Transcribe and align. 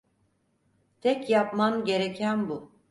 Tek 1.01 1.29
yapman 1.29 1.85
gereken 1.85 2.49
bu. 2.49 2.71